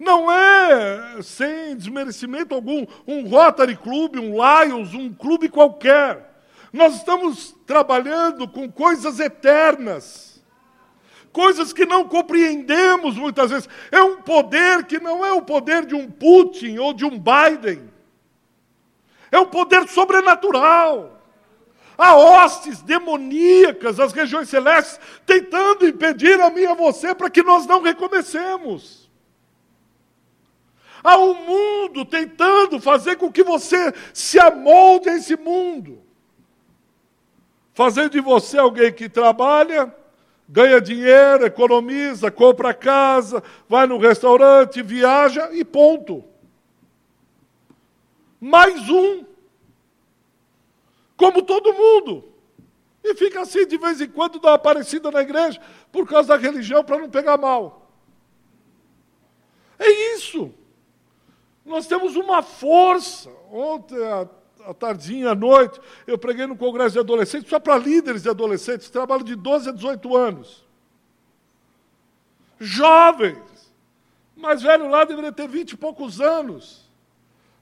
[0.00, 6.42] Não é, sem desmerecimento algum, um Rotary Club, um Lions, um clube qualquer.
[6.72, 10.42] Nós estamos trabalhando com coisas eternas,
[11.30, 13.68] coisas que não compreendemos muitas vezes.
[13.92, 17.90] É um poder que não é o poder de um Putin ou de um Biden,
[19.30, 21.18] é um poder sobrenatural.
[21.98, 27.42] Há hostes demoníacas, as regiões celestes, tentando impedir a mim e a você para que
[27.42, 28.99] nós não recomecemos.
[31.02, 36.00] Há um mundo tentando fazer com que você se amolde a esse mundo
[37.80, 39.90] fazendo de você alguém que trabalha,
[40.46, 46.22] ganha dinheiro, economiza, compra casa, vai no restaurante, viaja e ponto.
[48.38, 49.24] Mais um.
[51.16, 52.24] Como todo mundo.
[53.02, 55.58] E fica assim de vez em quando, dá uma aparecida na igreja,
[55.90, 57.90] por causa da religião, para não pegar mal.
[59.78, 60.52] É isso.
[61.70, 63.30] Nós temos uma força.
[63.48, 63.96] Ontem,
[64.66, 68.88] à tardinha, à noite, eu preguei no congresso de adolescentes, só para líderes de adolescentes,
[68.88, 70.64] que trabalham de 12 a 18 anos.
[72.58, 73.38] Jovens.
[74.36, 76.90] Mais velho lá deveria ter 20 e poucos anos.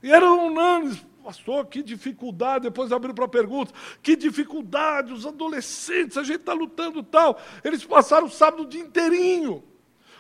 [0.03, 1.07] E eram unânimes.
[1.23, 2.65] Pastor, que dificuldade.
[2.65, 3.75] Depois abriu para perguntas.
[4.03, 7.39] Que dificuldade, os adolescentes, a gente está lutando tal.
[7.63, 9.68] Eles passaram o sábado o dia inteirinho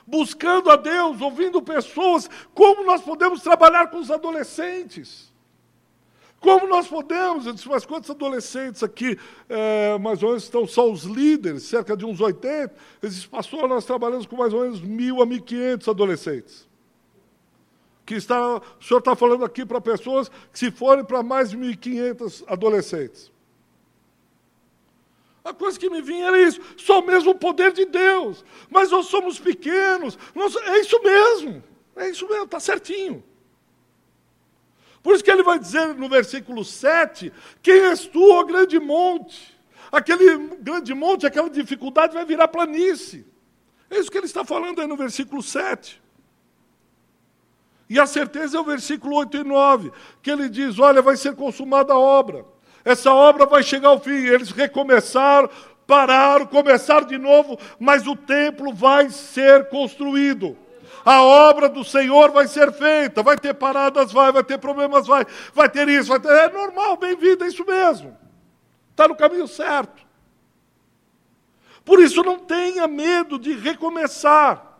[0.08, 5.30] buscando a Deus, ouvindo pessoas, como nós podemos trabalhar com os adolescentes?
[6.40, 7.46] Como nós podemos?
[7.46, 9.18] Eu disse, mas quantos adolescentes aqui,
[9.48, 12.74] é, mais ou menos, estão só os líderes, cerca de uns 80?
[13.02, 16.66] Ele disse, pastor, nós trabalhamos com mais ou menos mil a mil quinhentos adolescentes.
[18.06, 21.58] Que está, o senhor está falando aqui para pessoas que se forem para mais de
[21.58, 23.30] 1.500 adolescentes.
[25.48, 26.60] A coisa que me vinha era isso.
[26.76, 28.44] Só mesmo o poder de Deus.
[28.68, 30.18] Mas nós somos pequenos.
[30.34, 31.64] Nós, é isso mesmo.
[31.96, 33.24] É isso mesmo, está certinho.
[35.02, 37.32] Por isso que ele vai dizer no versículo 7:
[37.62, 39.58] Quem és tu, ó grande monte?
[39.90, 43.26] Aquele grande monte, aquela dificuldade vai virar planície.
[43.88, 46.02] É isso que ele está falando aí no versículo 7.
[47.88, 49.90] E a certeza é o versículo 8 e 9,
[50.22, 52.44] que ele diz: Olha, vai ser consumada a obra
[52.88, 54.26] essa obra vai chegar ao fim.
[54.26, 55.50] Eles recomeçaram,
[55.86, 60.56] pararam, começaram de novo, mas o templo vai ser construído.
[61.04, 65.26] A obra do Senhor vai ser feita, vai ter paradas, vai, vai ter problemas, vai,
[65.52, 66.28] vai ter isso, vai ter.
[66.28, 68.16] É normal, bem-vindo, é isso mesmo.
[68.90, 70.06] Está no caminho certo.
[71.84, 74.78] Por isso, não tenha medo de recomeçar.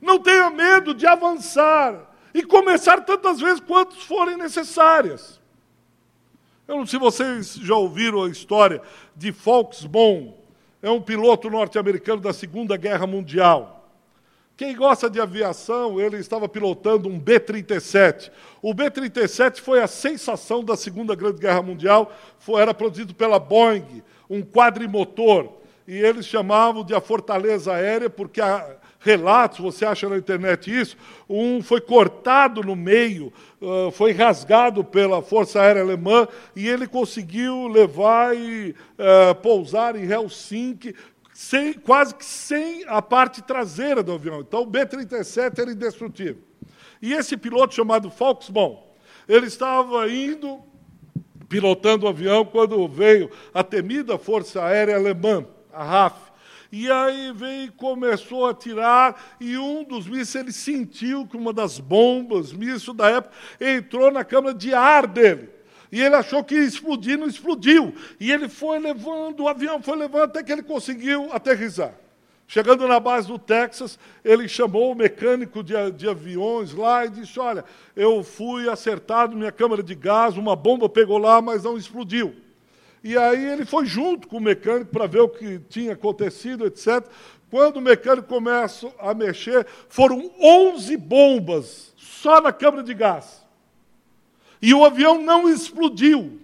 [0.00, 5.40] Não tenha medo de avançar e começar tantas vezes quantas forem necessárias.
[6.68, 8.82] Eu não sei se vocês já ouviram a história
[9.14, 10.34] de Volkswagen,
[10.82, 13.88] é um piloto norte-americano da Segunda Guerra Mundial.
[14.56, 18.32] Quem gosta de aviação, ele estava pilotando um B-37.
[18.60, 24.02] O B-37 foi a sensação da Segunda Grande Guerra Mundial, foi, era produzido pela Boeing,
[24.28, 25.52] um quadrimotor.
[25.86, 30.96] E eles chamavam de a Fortaleza Aérea, porque a, relatos, você acha na internet isso,
[31.28, 33.32] um foi cortado no meio,
[33.92, 38.74] foi rasgado pela Força Aérea Alemã e ele conseguiu levar e
[39.42, 40.94] pousar em Helsinki
[41.32, 44.40] sem, quase que sem a parte traseira do avião.
[44.40, 46.42] Então o B-37 era indestrutível.
[47.00, 48.78] E esse piloto chamado Volkswagen,
[49.28, 50.60] ele estava indo
[51.48, 56.25] pilotando o avião quando veio a temida Força Aérea Alemã, a RAF.
[56.78, 61.50] E aí veio e começou a tirar, e um dos mísseis ele sentiu que uma
[61.50, 65.48] das bombas, míssil da época, entrou na câmara de ar dele.
[65.90, 67.94] E ele achou que ia explodir, não explodiu.
[68.20, 71.94] E ele foi levando, o avião foi levando até que ele conseguiu aterrissar.
[72.46, 77.40] Chegando na base do Texas, ele chamou o mecânico de, de, aviões lá e disse:
[77.40, 77.64] Olha,
[77.96, 82.36] eu fui acertado minha câmara de gás, uma bomba pegou lá, mas não explodiu.
[83.06, 87.06] E aí ele foi junto com o mecânico para ver o que tinha acontecido, etc.
[87.48, 93.46] Quando o mecânico começa a mexer, foram 11 bombas só na câmara de gás.
[94.60, 96.40] E o avião não explodiu.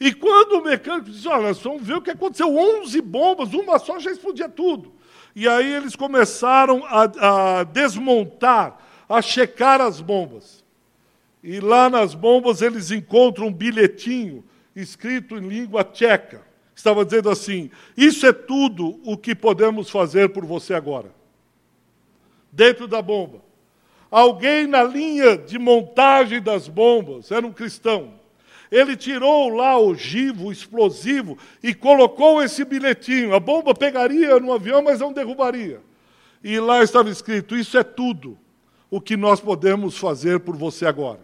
[0.00, 3.78] E quando o mecânico disse, olha, nós vamos ver o que aconteceu, 11 bombas, uma
[3.78, 4.94] só já explodia tudo.
[5.32, 8.78] E aí eles começaram a, a desmontar,
[9.08, 10.64] a checar as bombas.
[11.40, 14.42] E lá nas bombas eles encontram um bilhetinho
[14.76, 16.42] escrito em língua tcheca.
[16.74, 21.10] Estava dizendo assim: Isso é tudo o que podemos fazer por você agora.
[22.52, 23.40] Dentro da bomba.
[24.10, 28.14] Alguém na linha de montagem das bombas, era um cristão.
[28.70, 33.34] Ele tirou lá o givo explosivo e colocou esse bilhetinho.
[33.34, 35.80] A bomba pegaria no avião, mas não derrubaria.
[36.42, 38.38] E lá estava escrito: Isso é tudo
[38.90, 41.20] o que nós podemos fazer por você agora.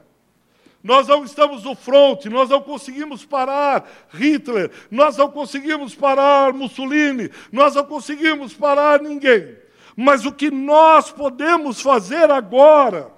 [0.82, 7.30] Nós não estamos no fronte, nós não conseguimos parar Hitler, nós não conseguimos parar Mussolini,
[7.52, 9.56] nós não conseguimos parar ninguém.
[9.96, 13.12] Mas o que nós podemos fazer agora,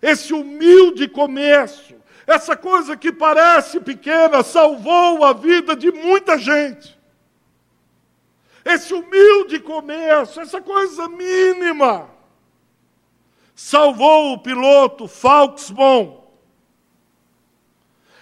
[0.00, 6.96] esse humilde começo, essa coisa que parece pequena, salvou a vida de muita gente.
[8.64, 12.08] Esse humilde começo, essa coisa mínima,
[13.56, 16.21] salvou o piloto Falksbon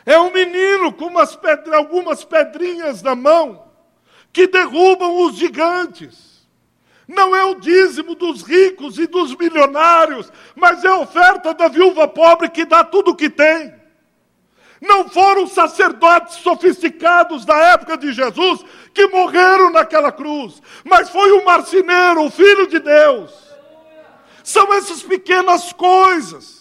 [0.07, 3.71] é um menino com pedra, algumas pedrinhas na mão
[4.33, 6.31] que derrubam os gigantes.
[7.07, 12.07] Não é o dízimo dos ricos e dos milionários, mas é a oferta da viúva
[12.07, 13.75] pobre que dá tudo o que tem.
[14.81, 21.45] Não foram sacerdotes sofisticados da época de Jesus que morreram naquela cruz, mas foi o
[21.45, 23.31] marceneiro, o filho de Deus.
[24.43, 26.60] São essas pequenas coisas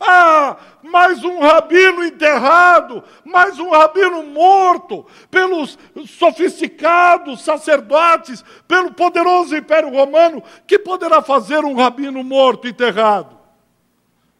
[0.00, 5.76] Ah, mais um rabino enterrado, mais um rabino morto pelos
[6.06, 10.42] sofisticados sacerdotes, pelo poderoso Império Romano.
[10.66, 13.36] Que poderá fazer um rabino morto enterrado?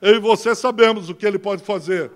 [0.00, 2.12] Eu e você sabemos o que ele pode fazer.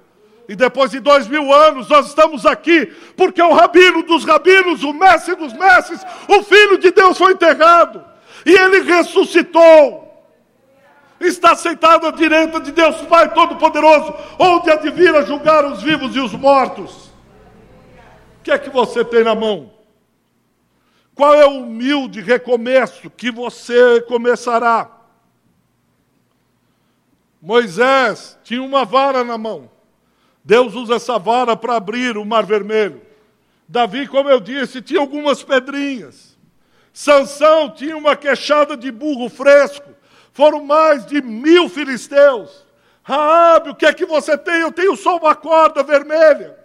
[0.49, 2.87] E depois de dois mil anos nós estamos aqui,
[3.17, 8.05] porque o rabino dos rabinos, o mestre dos mestres, o Filho de Deus foi enterrado.
[8.47, 10.02] E ele ressuscitou
[11.27, 15.83] está sentado à direita de Deus Pai Todo-Poderoso, onde há de vir a julgar os
[15.83, 17.13] vivos e os mortos.
[18.39, 19.73] O que é que você tem na mão?
[21.15, 24.91] Qual é o humilde recomeço que você começará?
[27.41, 29.71] Moisés tinha uma vara na mão.
[30.45, 33.03] Deus usa essa vara para abrir o mar vermelho.
[33.69, 36.37] Davi, como eu disse, tinha algumas pedrinhas.
[36.93, 39.91] Sansão tinha uma queixada de burro fresco.
[40.33, 42.67] Foram mais de mil filisteus.
[43.03, 44.61] Raabe, o que é que você tem?
[44.61, 46.62] Eu tenho só uma corda vermelha.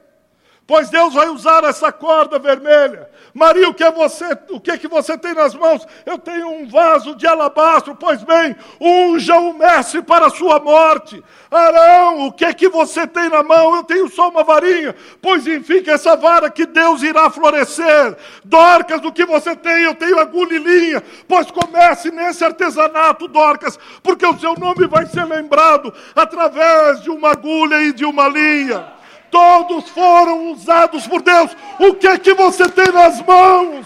[0.68, 4.26] Pois Deus vai usar essa corda vermelha Maria, o que é você?
[4.50, 5.86] O que é que você tem nas mãos?
[6.08, 7.94] Eu tenho um vaso de alabastro.
[7.94, 11.24] Pois bem, unja o mestre para a sua morte.
[11.52, 13.76] Arão, o que é que você tem na mão?
[13.76, 14.96] Eu tenho só uma varinha.
[15.22, 18.18] Pois enfim, que essa vara que Deus irá florescer.
[18.44, 19.84] Dorcas, o que você tem?
[19.84, 21.04] Eu tenho agulha e linha.
[21.28, 27.34] Pois comece nesse artesanato, Dorcas, porque o seu nome vai ser lembrado através de uma
[27.34, 28.97] agulha e de uma linha
[29.32, 31.56] todos foram usados por Deus.
[31.80, 33.86] O que é que você tem nas mãos?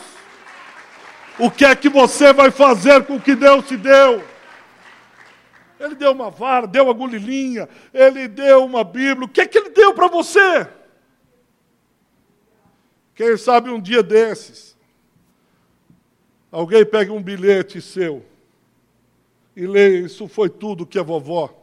[1.40, 4.24] O que é que você vai fazer com o que Deus te deu?
[5.80, 9.26] Ele deu uma vara, deu uma agulhinha, ele deu uma Bíblia.
[9.26, 10.68] O que é que ele deu para você?
[13.16, 14.78] Quem sabe um dia desses,
[16.52, 18.24] alguém pega um bilhete seu
[19.56, 21.56] e lê: Isso foi tudo que a vovó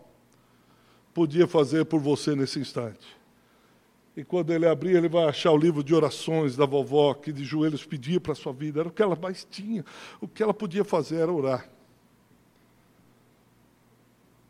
[1.14, 3.18] podia fazer por você nesse instante.
[4.19, 7.45] E quando ele abrir, ele vai achar o livro de orações da vovó, que de
[7.45, 8.81] joelhos pedia para a sua vida.
[8.81, 9.85] Era o que ela mais tinha.
[10.21, 11.71] O que ela podia fazer era orar.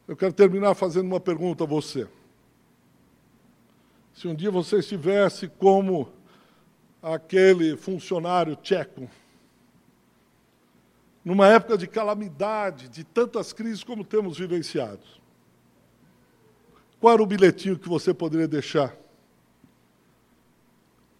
[0.08, 2.08] Eu quero terminar fazendo uma pergunta a você.
[4.14, 6.10] Se um dia você estivesse como
[7.02, 9.06] aquele funcionário tcheco,
[11.22, 15.04] numa época de calamidade, de tantas crises como temos vivenciado,
[16.98, 18.96] qual era o bilhetinho que você poderia deixar?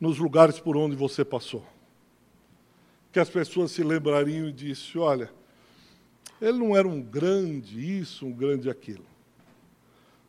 [0.00, 1.66] Nos lugares por onde você passou.
[3.12, 5.32] Que as pessoas se lembrariam e disse: olha,
[6.40, 9.04] ele não era um grande isso, um grande aquilo,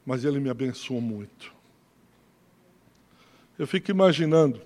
[0.05, 1.53] mas ele me abençoou muito.
[3.57, 4.61] Eu fico imaginando,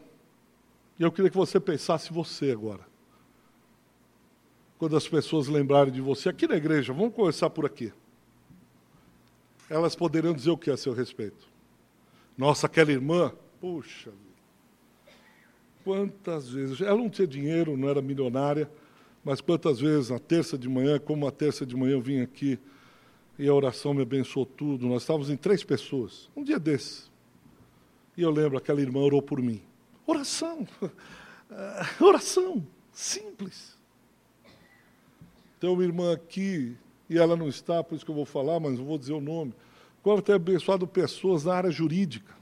[0.99, 2.86] e eu queria que você pensasse você agora.
[4.78, 7.91] Quando as pessoas lembrarem de você, aqui na igreja, vamos começar por aqui.
[9.70, 11.47] Elas poderiam dizer o que a seu respeito?
[12.38, 14.12] Nossa, aquela irmã, puxa
[15.84, 18.70] Quantas vezes, ela não tinha dinheiro, não era milionária,
[19.24, 22.60] mas quantas vezes, na terça de manhã, como a terça de manhã eu vim aqui
[23.38, 27.12] e a oração me abençoou tudo, nós estávamos em três pessoas, um dia desses.
[28.16, 29.62] E eu lembro, aquela irmã orou por mim.
[30.06, 30.68] Oração,
[32.00, 33.78] oração, simples.
[35.60, 36.78] Tem uma irmã aqui,
[37.10, 39.22] e ela não está, por isso que eu vou falar, mas não vou dizer o
[39.22, 39.54] nome.
[40.02, 42.34] Agora tem abençoado pessoas na área jurídica.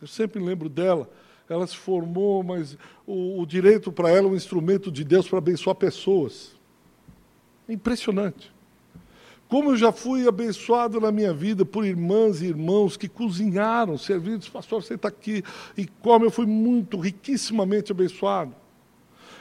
[0.00, 1.10] Eu sempre lembro dela
[1.48, 2.76] ela se formou, mas
[3.06, 6.56] o, o direito para ela é um instrumento de Deus para abençoar pessoas.
[7.68, 8.52] Impressionante.
[9.48, 14.48] Como eu já fui abençoado na minha vida por irmãs e irmãos que cozinharam, servidos,
[14.48, 15.44] pastor, você está aqui
[15.76, 18.54] e come, eu fui muito, riquissimamente abençoado.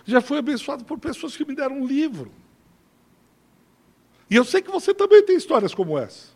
[0.05, 2.31] Já fui abençoado por pessoas que me deram um livro.
[4.29, 6.35] E eu sei que você também tem histórias como essa.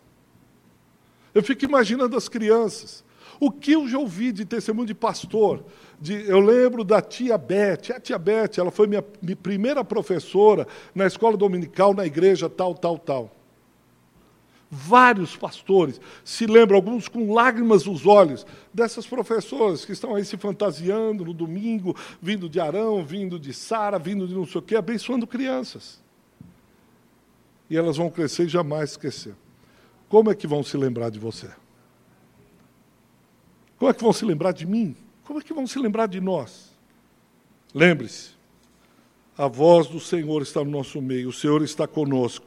[1.33, 3.03] Eu fico imaginando as crianças
[3.39, 5.63] o que eu já ouvi de testemunho de pastor?
[5.99, 7.91] De, eu lembro da tia Beth.
[7.95, 12.75] A tia Beth, ela foi minha, minha primeira professora na escola dominical, na igreja, tal,
[12.75, 13.35] tal, tal.
[14.69, 20.37] Vários pastores se lembram, alguns com lágrimas nos olhos, dessas professoras que estão aí se
[20.37, 24.75] fantasiando no domingo, vindo de Arão, vindo de Sara, vindo de não sei o quê,
[24.75, 25.99] abençoando crianças.
[27.67, 29.33] E elas vão crescer e jamais esquecer.
[30.07, 31.49] Como é que vão se lembrar de você?
[33.79, 34.93] Como é que vão se lembrar de mim?
[35.23, 36.77] Como é que vão se lembrar de nós?
[37.73, 38.31] Lembre-se,
[39.37, 42.45] a voz do Senhor está no nosso meio, o Senhor está conosco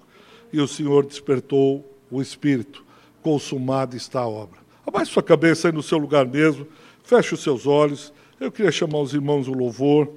[0.53, 2.85] e o Senhor despertou o Espírito.
[3.23, 4.61] Consumada está a obra.
[4.87, 6.67] Abaixe sua cabeça aí no seu lugar mesmo,
[7.03, 8.13] feche os seus olhos.
[8.39, 10.13] Eu queria chamar os irmãos do louvor.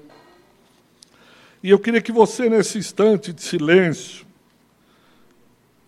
[1.64, 4.26] E eu queria que você, nesse instante de silêncio,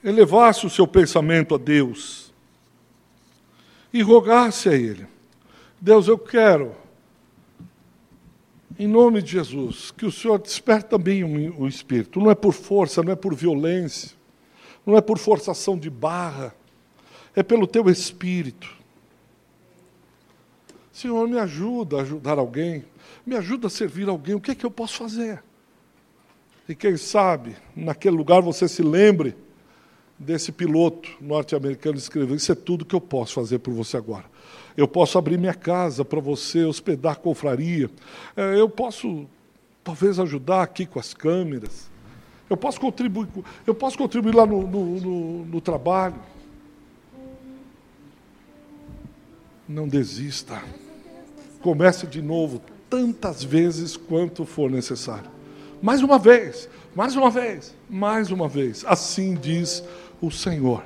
[0.01, 2.31] elevasse o seu pensamento a Deus
[3.91, 5.05] e rogasse a Ele:
[5.79, 6.75] Deus, eu quero,
[8.79, 12.19] em nome de Jesus, que o Senhor desperte também o espírito.
[12.19, 14.11] Não é por força, não é por violência,
[14.85, 16.55] não é por forçação de barra,
[17.35, 18.75] é pelo teu espírito.
[20.91, 22.83] Senhor, me ajuda a ajudar alguém,
[23.23, 25.43] me ajuda a servir alguém, o que é que eu posso fazer?
[26.67, 29.35] E quem sabe, naquele lugar você se lembre
[30.17, 34.25] desse piloto norte-americano escreveu: Isso é tudo que eu posso fazer por você agora.
[34.77, 37.89] Eu posso abrir minha casa para você, hospedar confraria.
[38.35, 39.25] É, eu posso,
[39.83, 41.89] talvez, ajudar aqui com as câmeras.
[42.47, 43.27] Eu posso contribuir,
[43.65, 46.19] eu posso contribuir lá no, no, no, no trabalho.
[49.67, 50.61] Não desista.
[51.59, 55.29] Comece de novo, tantas vezes quanto for necessário.
[55.81, 58.85] Mais uma vez, mais uma vez, mais uma vez.
[58.85, 59.83] Assim diz
[60.21, 60.83] o Senhor.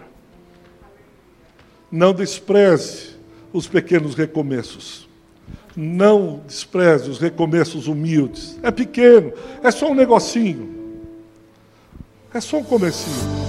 [1.91, 3.10] Não despreze
[3.53, 5.07] os pequenos recomeços.
[5.75, 8.59] Não despreze os recomeços humildes.
[8.61, 9.31] É pequeno,
[9.63, 10.69] é só um negocinho.
[12.33, 13.40] É só um comecinho.